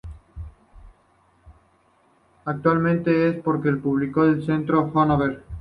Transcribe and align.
Actualmente 2.45 3.29
es 3.29 3.35
un 3.35 3.41
parque 3.43 3.71
público 3.73 4.25
del 4.25 4.43
centro 4.43 4.83
de 4.85 4.91
Hannover. 4.99 5.43